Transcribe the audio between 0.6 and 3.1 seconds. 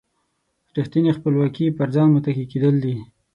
ریښتینې خپلواکي پر ځان متکي کېدل دي.